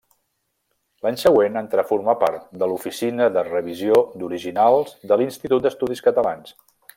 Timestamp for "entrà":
1.61-1.83